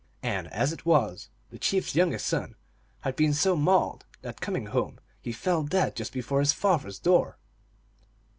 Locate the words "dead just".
5.89-6.11